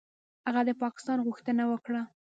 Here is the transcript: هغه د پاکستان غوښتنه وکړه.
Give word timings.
هغه 0.47 0.61
د 0.67 0.69
پاکستان 0.83 1.17
غوښتنه 1.27 1.63
وکړه. 1.71 2.01